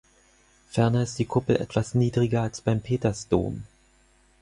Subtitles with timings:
[0.71, 3.65] Ferner ist die Kuppel etwas niedriger als beim Petersdom.